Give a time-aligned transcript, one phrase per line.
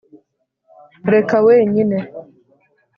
[1.13, 1.97] reka wenyine